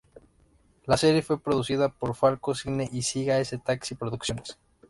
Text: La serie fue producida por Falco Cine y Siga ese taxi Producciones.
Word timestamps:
La 0.87 0.97
serie 0.97 1.21
fue 1.21 1.39
producida 1.43 1.89
por 1.89 2.15
Falco 2.15 2.55
Cine 2.55 2.89
y 2.91 3.03
Siga 3.03 3.39
ese 3.39 3.59
taxi 3.59 3.93
Producciones. 3.93 4.57